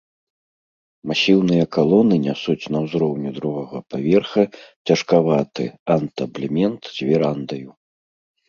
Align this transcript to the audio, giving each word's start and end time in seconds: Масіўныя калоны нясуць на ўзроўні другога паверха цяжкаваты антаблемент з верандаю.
Масіўныя 1.11 1.65
калоны 1.75 2.15
нясуць 2.27 2.65
на 2.75 2.79
ўзроўні 2.85 3.29
другога 3.39 3.77
паверха 3.91 4.43
цяжкаваты 4.87 5.63
антаблемент 5.97 6.81
з 6.97 7.13
верандаю. 7.13 7.69